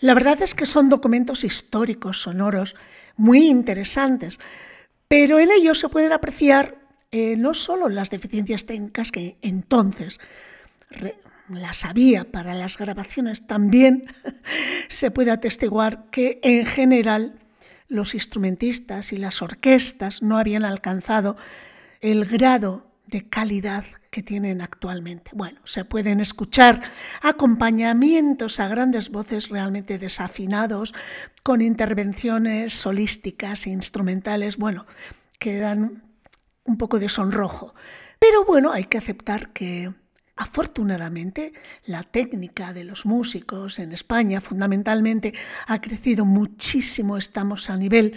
La 0.00 0.14
verdad 0.14 0.40
es 0.42 0.54
que 0.54 0.66
son 0.66 0.88
documentos 0.88 1.44
históricos, 1.44 2.22
sonoros, 2.22 2.74
muy 3.16 3.46
interesantes, 3.46 4.40
pero 5.08 5.38
en 5.38 5.50
ellos 5.50 5.78
se 5.78 5.90
pueden 5.90 6.12
apreciar 6.12 6.78
eh, 7.10 7.36
no 7.36 7.54
solo 7.54 7.88
las 7.88 8.10
deficiencias 8.10 8.66
técnicas 8.66 9.12
que 9.12 9.36
entonces 9.42 10.20
las 11.48 11.84
había 11.84 12.30
para 12.30 12.54
las 12.54 12.78
grabaciones, 12.78 13.46
también 13.46 14.04
se 14.88 15.10
puede 15.10 15.32
atestiguar 15.32 16.06
que 16.10 16.40
en 16.42 16.64
general 16.64 17.34
los 17.88 18.14
instrumentistas 18.14 19.12
y 19.12 19.18
las 19.18 19.42
orquestas 19.42 20.22
no 20.22 20.38
habían 20.38 20.64
alcanzado 20.64 21.36
el 22.00 22.24
grado 22.24 22.86
de 23.06 23.28
calidad 23.28 23.84
que 24.10 24.22
tienen 24.22 24.60
actualmente. 24.60 25.30
Bueno, 25.34 25.60
se 25.64 25.84
pueden 25.84 26.20
escuchar 26.20 26.82
acompañamientos 27.22 28.58
a 28.58 28.68
grandes 28.68 29.10
voces 29.10 29.48
realmente 29.48 29.98
desafinados, 29.98 30.94
con 31.42 31.62
intervenciones 31.62 32.74
solísticas 32.74 33.66
instrumentales, 33.66 34.56
bueno, 34.56 34.86
que 35.38 35.58
dan 35.58 36.02
un 36.64 36.76
poco 36.76 36.98
de 36.98 37.08
sonrojo. 37.08 37.74
Pero 38.18 38.44
bueno, 38.44 38.72
hay 38.72 38.84
que 38.84 38.98
aceptar 38.98 39.52
que 39.52 39.94
afortunadamente 40.36 41.52
la 41.84 42.02
técnica 42.02 42.72
de 42.72 42.84
los 42.84 43.06
músicos 43.06 43.78
en 43.78 43.92
España 43.92 44.40
fundamentalmente 44.40 45.34
ha 45.66 45.80
crecido 45.80 46.24
muchísimo, 46.24 47.16
estamos 47.16 47.70
a 47.70 47.76
nivel 47.76 48.14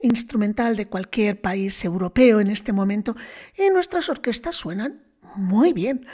instrumental 0.00 0.76
de 0.76 0.86
cualquier 0.86 1.40
país 1.40 1.84
europeo 1.84 2.40
en 2.40 2.50
este 2.50 2.72
momento 2.72 3.16
y 3.56 3.68
nuestras 3.70 4.08
orquestas 4.08 4.56
suenan 4.56 5.05
muy 5.36 5.72
bien. 5.72 6.06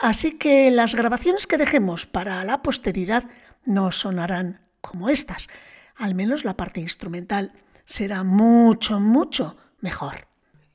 Así 0.00 0.38
que 0.38 0.70
las 0.70 0.94
grabaciones 0.94 1.46
que 1.46 1.58
dejemos 1.58 2.06
para 2.06 2.42
la 2.44 2.62
posteridad 2.62 3.24
no 3.64 3.92
sonarán 3.92 4.60
como 4.80 5.08
estas. 5.08 5.48
Al 5.96 6.14
menos 6.14 6.44
la 6.44 6.56
parte 6.56 6.80
instrumental 6.80 7.52
será 7.84 8.24
mucho, 8.24 9.00
mucho 9.00 9.56
mejor. 9.80 10.26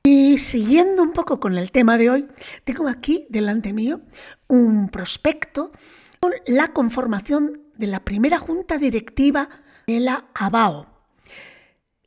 Y 0.04 0.38
siguiendo 0.38 1.02
un 1.02 1.14
poco 1.14 1.40
con 1.40 1.58
el 1.58 1.72
tema 1.72 1.98
de 1.98 2.12
hoy, 2.12 2.28
tengo 2.64 2.88
aquí 2.88 3.26
delante 3.30 3.74
mío 3.74 4.02
un 4.48 4.90
prospecto 4.90 5.72
con 6.20 6.34
la 6.46 6.74
conformación 6.74 7.64
de 7.76 7.88
la 7.88 8.02
primera 8.02 8.38
junta 8.38 8.78
directiva 8.78 9.50
de 9.88 10.00
la 10.00 10.26
ABAO, 10.36 10.95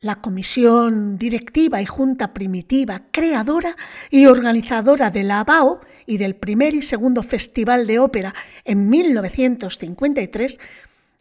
la 0.01 0.21
comisión 0.21 1.17
directiva 1.17 1.81
y 1.81 1.85
junta 1.85 2.33
primitiva, 2.33 3.03
creadora 3.11 3.75
y 4.09 4.25
organizadora 4.25 5.09
de 5.09 5.23
la 5.23 5.41
ABAO 5.41 5.81
y 6.05 6.17
del 6.17 6.35
primer 6.35 6.73
y 6.73 6.81
segundo 6.81 7.21
Festival 7.21 7.85
de 7.85 7.99
Ópera 7.99 8.33
en 8.65 8.89
1953, 8.89 10.57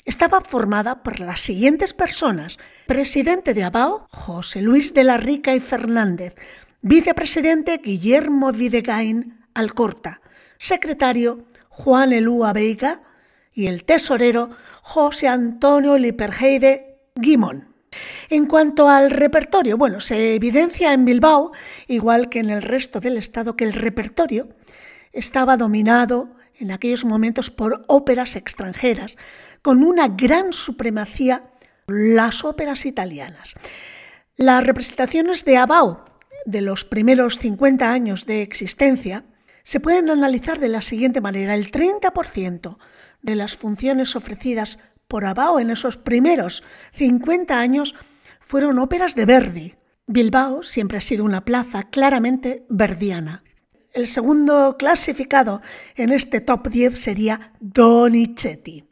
estaba 0.05 0.41
formada 0.41 1.03
por 1.03 1.21
las 1.21 1.41
siguientes 1.41 1.93
personas. 1.93 2.57
Presidente 2.87 3.53
de 3.53 3.65
ABAO, 3.65 4.07
José 4.11 4.63
Luis 4.63 4.95
de 4.95 5.05
la 5.05 5.19
Rica 5.19 5.55
y 5.55 5.61
Fernández. 5.61 6.35
Vicepresidente, 6.81 7.79
Guillermo 7.85 8.53
Videgain 8.53 9.45
Alcorta. 9.53 10.23
Secretario, 10.57 11.45
Juan 11.69 12.15
Elúa 12.15 12.55
Veiga. 12.55 13.03
Y 13.53 13.67
el 13.67 13.85
tesorero, 13.85 14.51
José 14.81 15.29
Antonio 15.29 15.99
Liperheide 15.99 17.01
Guimón. 17.15 17.68
En 18.29 18.47
cuanto 18.47 18.89
al 18.89 19.11
repertorio, 19.11 19.77
bueno, 19.77 20.01
se 20.01 20.35
evidencia 20.35 20.93
en 20.93 21.05
Bilbao, 21.05 21.53
igual 21.87 22.29
que 22.29 22.41
en 22.41 22.51
el 22.51 22.63
resto 22.63 23.01
del 23.01 23.17
estado, 23.17 23.57
que 23.57 23.65
el 23.65 23.73
repertorio 23.73 24.49
estaba 25.13 25.57
dominado 25.57 26.31
en 26.59 26.71
aquellos 26.73 27.05
momentos 27.05 27.51
por 27.51 27.85
óperas 27.89 28.37
extranjeras, 28.37 29.17
con 29.63 29.83
una 29.83 30.09
gran 30.09 30.53
supremacía 30.53 31.51
las 31.87 32.45
óperas 32.45 32.85
italianas. 32.85 33.55
Las 34.37 34.65
representaciones 34.65 35.45
de 35.45 35.57
Abao 35.57 36.05
de 36.45 36.61
los 36.61 36.85
primeros 36.85 37.39
50 37.39 37.91
años 37.91 38.27
de 38.27 38.43
existencia 38.43 39.25
se 39.63 39.81
pueden 39.81 40.11
analizar 40.11 40.61
de 40.61 40.69
la 40.69 40.83
siguiente 40.83 41.21
manera. 41.21 41.55
El 41.55 41.71
30% 41.71 42.79
de 43.23 43.35
las 43.35 43.57
funciones 43.57 44.17
ofrecidas 44.17 44.79
por 45.09 45.25
Abao 45.25 45.59
en 45.59 45.71
esos 45.71 45.97
primeros 45.97 46.63
50 46.95 47.59
años 47.59 47.95
fueron 48.41 48.79
óperas 48.79 49.15
de 49.15 49.25
Verdi. 49.25 49.75
Bilbao 50.07 50.63
siempre 50.63 50.99
ha 50.99 51.03
sido 51.03 51.25
una 51.25 51.45
plaza 51.45 51.85
claramente 51.85 52.65
verdiana. 52.69 53.43
El 53.93 54.07
segundo 54.07 54.77
clasificado 54.79 55.61
en 55.97 56.13
este 56.13 56.41
top 56.41 56.69
10 56.69 56.99
sería 56.99 57.53
Donizetti. 57.61 58.85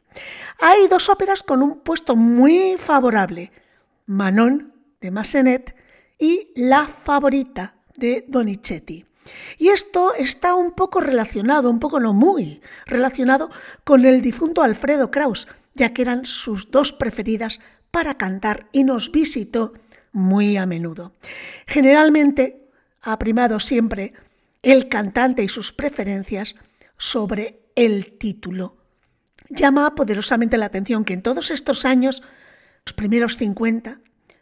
Hay 0.59 0.87
dos 0.87 1.09
óperas 1.09 1.43
con 1.43 1.61
un 1.61 1.79
puesto 1.79 2.15
muy 2.15 2.75
favorable, 2.77 3.51
Manon 4.07 4.73
de 4.99 5.11
Massenet 5.11 5.75
y 6.17 6.51
La 6.55 6.87
favorita 6.87 7.75
de 7.95 8.25
Donizetti. 8.27 9.05
Y 9.57 9.69
esto 9.69 10.13
está 10.15 10.55
un 10.55 10.71
poco 10.71 11.01
relacionado, 11.01 11.69
un 11.69 11.79
poco 11.79 11.99
no 11.99 12.13
muy 12.13 12.61
relacionado 12.85 13.49
con 13.83 14.05
el 14.05 14.21
difunto 14.21 14.61
Alfredo 14.61 15.11
Kraus, 15.11 15.47
ya 15.77 15.93
que 15.93 16.01
eran 16.01 16.25
sus 16.25 16.71
dos 16.71 16.91
preferidas 16.91 17.61
para 17.91 18.15
cantar 18.17 18.67
y 18.73 18.83
nos 18.83 19.11
visitó 19.11 19.73
muy 20.11 20.57
a 20.57 20.65
menudo. 20.65 21.13
Generalmente 21.65 22.69
ha 23.01 23.17
primado 23.17 23.59
siempre 23.59 24.13
el 24.61 24.89
cantante 24.89 25.43
y 25.43 25.47
sus 25.47 25.71
preferencias 25.71 26.55
sobre 26.97 27.61
el 27.75 28.17
título. 28.17 28.77
Llama 29.49 29.95
poderosamente 29.95 30.57
la 30.57 30.65
atención 30.65 31.05
que 31.05 31.13
en 31.13 31.21
todos 31.21 31.51
estos 31.51 31.85
años, 31.85 32.21
los 32.85 32.93
primeros 32.93 33.37
50, 33.37 34.01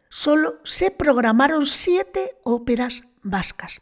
solo 0.09 0.61
se 0.63 0.89
programaron 0.89 1.65
siete 1.65 2.37
óperas 2.43 3.03
vascas. 3.21 3.79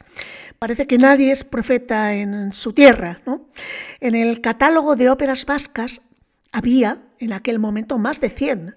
Parece 0.57 0.87
que 0.87 0.97
nadie 0.97 1.31
es 1.31 1.43
profeta 1.43 2.13
en 2.15 2.51
su 2.51 2.73
tierra. 2.73 3.21
¿no? 3.25 3.47
En 3.99 4.15
el 4.15 4.41
catálogo 4.41 4.95
de 4.95 5.09
óperas 5.09 5.45
vascas 5.45 6.01
había 6.51 7.03
en 7.23 7.33
aquel 7.33 7.59
momento 7.59 7.97
más 7.97 8.21
de 8.21 8.29
100 8.29 8.75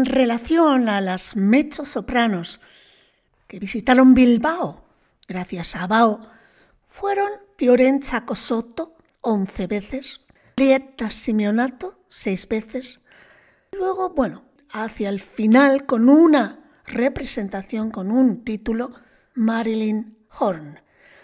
Relación 0.05 0.89
a 0.89 1.01
las 1.01 1.37
mezzo-sopranos 1.37 2.61
que 3.47 3.59
visitaron 3.59 4.15
Bilbao 4.15 4.91
gracias 5.31 5.77
a 5.77 5.87
Bao, 5.87 6.27
fueron 6.89 7.31
Fiorenza 7.57 8.27
Cosotto, 8.27 8.97
11 9.21 9.69
veces, 9.69 10.21
Lietta 10.57 11.09
Simeonato, 11.11 12.01
6 12.09 12.49
veces. 12.49 13.05
Luego, 13.71 14.11
bueno, 14.11 14.43
hacia 14.73 15.09
el 15.09 15.21
final, 15.21 15.87
con 15.87 16.09
una 16.09 16.59
representación, 16.85 17.93
con 17.93 18.11
un 18.11 18.43
título, 18.43 18.91
Marilyn 19.35 20.19
Horn. 20.37 20.81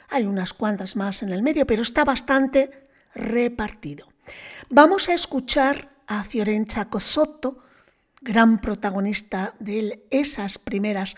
Hay 0.08 0.24
unas 0.24 0.52
cuantas 0.52 0.94
más 0.94 1.24
en 1.24 1.30
el 1.30 1.42
medio, 1.42 1.66
pero 1.66 1.82
está 1.82 2.04
bastante 2.04 2.88
repartido. 3.12 4.06
Vamos 4.70 5.08
a 5.08 5.14
escuchar 5.14 5.90
a 6.06 6.22
Fiorenza 6.22 6.88
Cosotto, 6.88 7.58
gran 8.26 8.60
protagonista 8.60 9.54
de 9.60 10.06
esas 10.10 10.58
primeras 10.58 11.14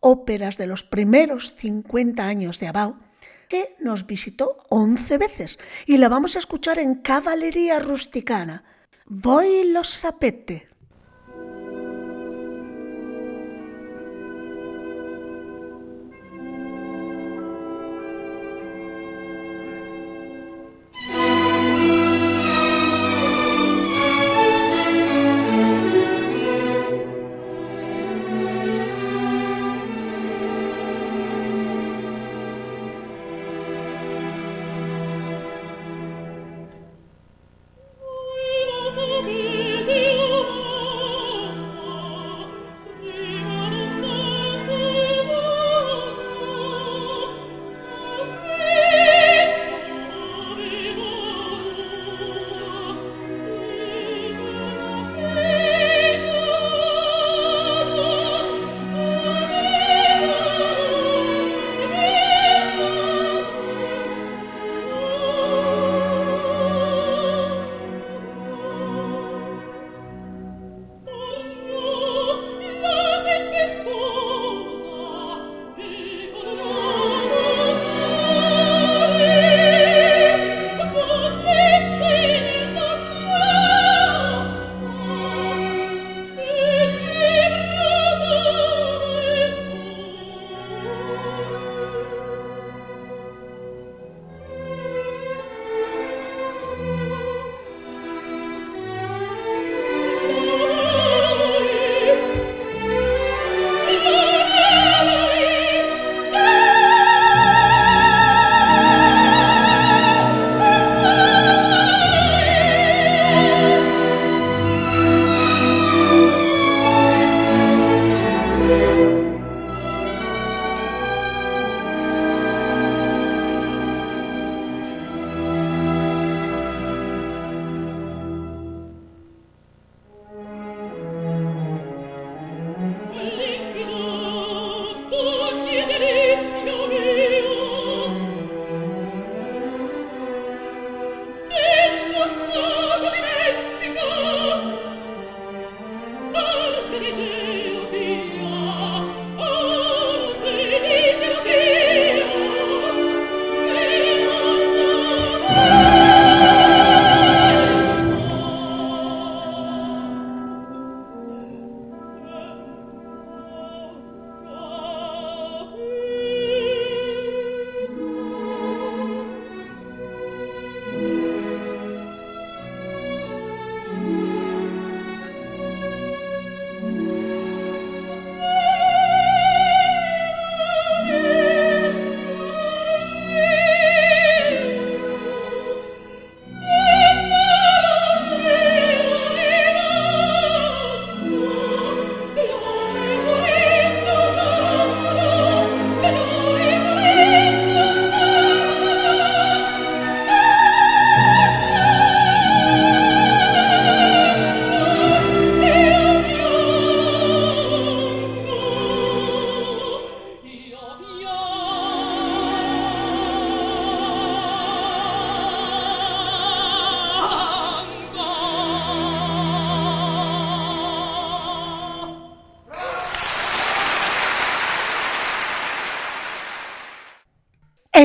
óperas 0.00 0.58
de 0.58 0.66
los 0.66 0.84
primeros 0.84 1.54
50 1.56 2.22
años 2.22 2.60
de 2.60 2.68
Abao, 2.68 3.00
que 3.48 3.74
nos 3.80 4.06
visitó 4.06 4.58
11 4.68 5.18
veces 5.18 5.58
y 5.86 5.96
la 5.96 6.08
vamos 6.08 6.36
a 6.36 6.38
escuchar 6.38 6.78
en 6.78 6.96
Cavallería 6.96 7.80
Rusticana. 7.80 8.64
Voi 9.06 9.64
lo 9.72 9.82
sapete. 9.84 10.68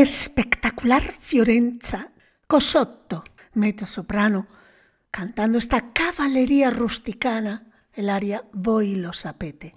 Espectacular 0.03 1.15
Fiorenza 1.21 2.11
Cosotto, 2.45 3.23
mezzo 3.53 3.85
soprano, 3.85 4.47
cantando 5.09 5.57
esta 5.57 5.93
caballería 5.93 6.69
rusticana, 6.69 7.71
el 7.93 8.09
aria 8.09 8.43
Voi 8.51 8.95
lo 8.95 9.13
sapete. 9.13 9.75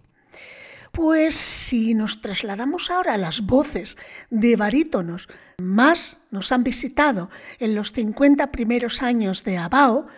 Pues 0.91 1.37
si 1.37 1.95
nos 1.95 2.21
trasladamos 2.23 2.91
ahora 2.91 3.15
a 3.15 3.19
las 3.19 3.43
voces 3.43 3.97
de 4.31 4.57
barítonos 4.57 5.29
más 5.59 6.19
nos 6.33 6.51
han 6.51 6.65
visitado 6.65 7.31
en 7.61 7.77
los 7.77 7.93
50 7.93 8.51
primeros 8.51 9.03
años 9.03 9.45
de 9.45 9.59
Abao, 9.59 10.09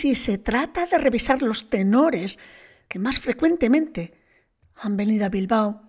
Si 0.00 0.14
se 0.14 0.38
trata 0.38 0.86
de 0.86 0.96
revisar 0.96 1.42
los 1.42 1.68
tenores 1.68 2.38
que 2.88 2.98
más 2.98 3.20
frecuentemente 3.20 4.14
han 4.76 4.96
venido 4.96 5.26
a 5.26 5.28
Bilbao 5.28 5.82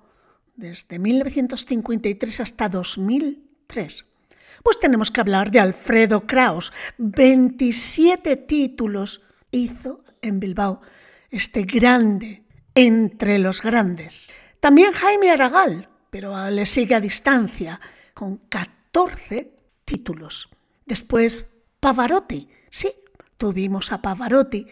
desde 0.54 1.00
1953 1.00 2.42
hasta 2.42 2.68
2003, 2.68 4.06
pues 4.64 4.80
tenemos 4.82 5.12
que 5.12 5.22
hablar 5.22 5.50
de 5.50 5.62
Alfredo 5.62 6.28
Kraus. 6.28 6.74
27 6.98 8.36
títulos 8.36 9.24
hizo 9.50 10.04
en 10.22 10.42
Bilbao 10.42 10.82
este 11.30 11.64
grande 11.64 12.44
entre 12.76 13.40
los 13.40 13.62
grandes. 13.62 14.30
También 14.60 14.92
Jaime 14.92 15.32
Aragal, 15.32 15.88
pero 16.10 16.50
le 16.50 16.66
sigue 16.66 16.96
a 16.96 17.00
distancia 17.00 17.80
con 18.14 18.40
14 18.50 18.82
14 18.92 19.54
títulos. 19.86 20.50
Después 20.86 21.62
Pavarotti, 21.80 22.50
sí, 22.70 22.92
tuvimos 23.42 23.92
a 23.92 24.04
Pavarotti 24.04 24.68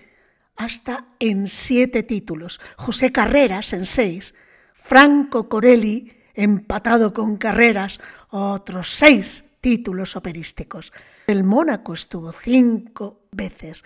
hasta 0.55 1.07
en 1.17 1.47
siete 1.47 2.03
títulos, 2.03 2.61
José 2.77 3.11
Carreras 3.11 3.73
en 3.73 3.87
seis, 3.87 4.35
Franco 4.75 5.49
Corelli 5.49 6.13
empatado 6.35 7.11
con 7.11 7.37
Carreras, 7.37 7.99
otros 8.29 8.91
seis 8.91 9.57
títulos 9.59 10.15
operísticos. 10.15 10.93
El 11.25 11.43
Mónaco 11.43 11.95
estuvo 11.95 12.31
cinco 12.31 13.23
veces, 13.31 13.83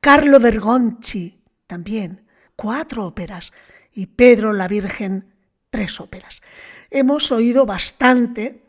Carlo 0.00 0.40
Bergonchi 0.40 1.44
también, 1.66 2.26
cuatro 2.56 3.04
óperas, 3.04 3.52
y 3.92 4.06
Pedro 4.06 4.54
la 4.54 4.66
Virgen, 4.66 5.34
tres 5.68 6.00
óperas. 6.00 6.40
Hemos 6.88 7.30
oído 7.32 7.66
bastante 7.66 8.61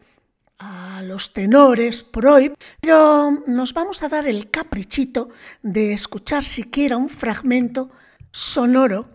a 0.59 1.01
los 1.03 1.33
tenores 1.33 2.03
por 2.03 2.27
hoy, 2.27 2.53
pero 2.81 3.31
nos 3.47 3.73
vamos 3.73 4.03
a 4.03 4.09
dar 4.09 4.27
el 4.27 4.49
caprichito 4.49 5.29
de 5.61 5.93
escuchar 5.93 6.45
siquiera 6.45 6.97
un 6.97 7.09
fragmento 7.09 7.89
sonoro 8.31 9.09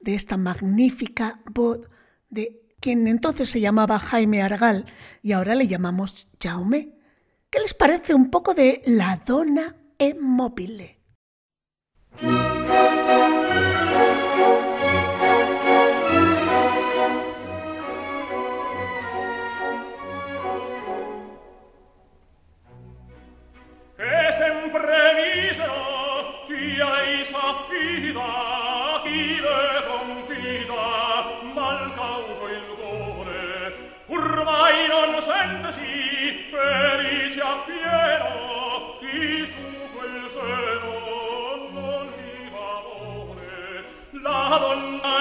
de 0.00 0.14
esta 0.14 0.36
magnífica 0.36 1.40
voz 1.46 1.88
de 2.28 2.62
quien 2.80 3.06
entonces 3.06 3.50
se 3.50 3.60
llamaba 3.60 3.98
Jaime 3.98 4.42
Argal 4.42 4.86
y 5.22 5.32
ahora 5.32 5.54
le 5.54 5.68
llamamos 5.68 6.28
Jaume. 6.42 6.98
¿Qué 7.48 7.60
les 7.60 7.74
parece 7.74 8.14
un 8.14 8.30
poco 8.30 8.54
de 8.54 8.82
La 8.86 9.20
Donna 9.24 9.76
e 9.98 10.16
s'affida 27.32 29.00
chi 29.02 29.40
le 29.40 29.84
confida 29.88 30.84
mal 31.54 31.80
cauto 31.94 32.46
il 32.58 32.66
cuore. 32.76 33.94
Ormai 34.08 34.86
non 34.88 35.18
sentesi 35.20 36.50
felice 36.50 37.40
appieno 37.40 38.98
chi 39.00 39.46
su 39.46 39.66
quel 39.94 40.28
seno 40.28 40.92
non 41.70 42.06
mi 42.16 42.48
amore. 42.48 43.84
La 44.22 44.58
donna 44.60 45.11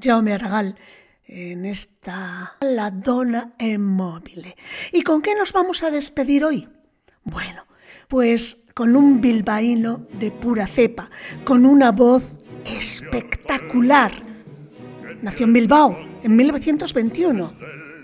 Jaume 0.00 0.32
Argal 0.32 0.76
en 1.26 1.66
esta 1.66 2.56
La 2.60 2.90
Donna 2.90 3.54
Immobile. 3.58 4.56
¿Y 4.92 5.02
con 5.02 5.22
qué 5.22 5.34
nos 5.34 5.52
vamos 5.52 5.82
a 5.82 5.90
despedir 5.90 6.44
hoy? 6.44 6.68
Bueno, 7.24 7.64
pues 8.06 8.68
con 8.74 8.94
un 8.94 9.20
bilbaíno 9.20 10.06
de 10.12 10.30
pura 10.30 10.68
cepa, 10.68 11.10
con 11.44 11.66
una 11.66 11.90
voz 11.90 12.22
espectacular. 12.64 14.12
Nació 15.20 15.46
en 15.46 15.52
Bilbao 15.52 15.98
en 16.22 16.36
1921, 16.36 17.52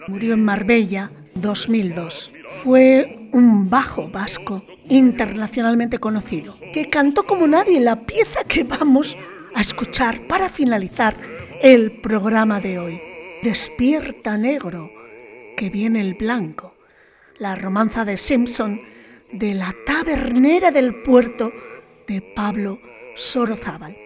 murió 0.09 0.35
en 0.35 0.45
Marbella 0.45 1.13
2002. 1.37 2.33
Fue 2.65 3.29
un 3.33 3.71
bajo 3.71 4.09
vasco 4.09 4.65
internacionalmente 4.89 5.99
conocido, 6.01 6.57
que 6.73 6.91
cantó 6.91 7.25
como 7.25 7.47
nadie 7.47 7.81
la 7.81 8.05
pieza 8.05 8.43
que 8.49 8.65
vamos 8.65 9.17
a 9.55 9.61
escuchar 9.61 10.27
para 10.27 10.49
finalizar 10.49 11.34
el 11.65 11.93
programa 11.93 12.61
de 12.61 12.79
hoy. 12.79 13.01
Despierta 13.43 14.37
negro, 14.37 14.91
que 15.57 15.71
viene 15.71 16.03
el 16.03 16.13
blanco. 16.13 16.75
La 17.39 17.55
romanza 17.55 18.05
de 18.05 18.19
Simpson 18.19 18.83
de 19.33 19.55
la 19.55 19.75
tabernera 19.87 20.71
del 20.73 20.95
puerto 21.01 21.55
de 22.07 22.21
Pablo 22.21 22.81
Sorozábal. 23.15 23.97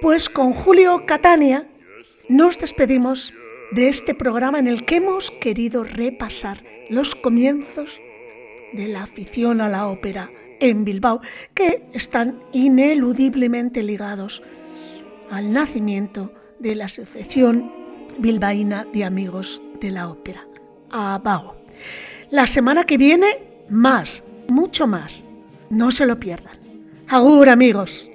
Pues 0.00 0.30
con 0.30 0.54
Julio 0.54 1.04
Catania 1.04 1.68
nos 2.30 2.58
despedimos 2.58 3.34
de 3.72 3.88
este 3.88 4.14
programa 4.14 4.58
en 4.58 4.66
el 4.66 4.86
que 4.86 4.96
hemos 4.96 5.30
querido 5.30 5.84
repasar 5.84 6.64
los 6.88 7.14
comienzos 7.14 8.00
de 8.72 8.88
la 8.88 9.02
afición 9.02 9.60
a 9.60 9.68
la 9.68 9.86
ópera 9.86 10.30
en 10.60 10.86
Bilbao, 10.86 11.20
que 11.52 11.82
están 11.92 12.42
ineludiblemente 12.54 13.82
ligados 13.82 14.42
al 15.30 15.52
nacimiento 15.52 16.32
de 16.62 16.76
la 16.76 16.84
Asociación 16.86 17.70
Bilbaína 18.18 18.86
de 18.92 19.04
Amigos 19.04 19.60
de 19.80 19.90
la 19.90 20.08
Ópera, 20.08 20.46
ABAO. 20.90 21.56
La 22.30 22.46
semana 22.46 22.84
que 22.84 22.96
viene, 22.96 23.42
más, 23.68 24.22
mucho 24.48 24.86
más. 24.86 25.24
No 25.70 25.90
se 25.90 26.06
lo 26.06 26.18
pierdan. 26.20 26.56
Agur, 27.08 27.48
amigos. 27.48 28.08